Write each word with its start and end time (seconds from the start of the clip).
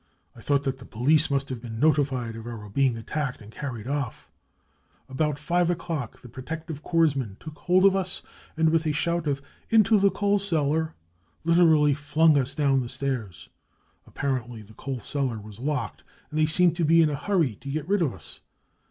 I 0.35 0.41
thought 0.41 0.63
that 0.63 0.79
the 0.79 0.85
police 0.85 1.29
must 1.29 1.49
have 1.49 1.61
been 1.61 1.79
notified 1.79 2.35
of 2.35 2.47
our 2.47 2.67
being 2.69 2.97
attacked 2.97 3.39
and 3.39 3.51
carried 3.51 3.85
off. 3.87 4.31
About 5.07 5.37
5 5.37 5.69
o'clock 5.69 6.21
the 6.23 6.27
protective 6.27 6.81
corps 6.81 7.15
men 7.15 7.37
took 7.39 7.55
hold 7.59 7.85
of 7.85 7.95
us 7.95 8.23
and 8.57 8.71
with 8.71 8.87
a 8.87 8.93
shoift 8.93 9.27
of 9.27 9.43
£ 9.43 9.45
Into 9.69 9.99
the 9.99 10.09
coal 10.09 10.39
cellar 10.39 10.95
I' 11.45 11.49
literally 11.51 11.93
flung 11.93 12.35
us 12.35 12.55
down 12.55 12.79
the 12.81 12.87
BRUTALITY 12.87 13.05
AND 13.05 13.11
TORTURE 13.11 13.17
21 13.19 13.29
1 13.29 13.41
stairs. 13.43 13.49
Apparently 14.47 14.61
the 14.63 14.73
coal 14.73 14.99
cellar 14.99 15.39
was 15.39 15.59
locked, 15.59 16.03
and 16.31 16.39
they 16.39 16.47
seemed 16.47 16.75
to 16.77 16.83
be 16.83 17.03
in 17.03 17.11
a 17.11 17.15
hurry 17.15 17.53
to 17.61 17.69
get 17.69 17.87
rid 17.87 18.01
of 18.01 18.11
us. 18.11 18.39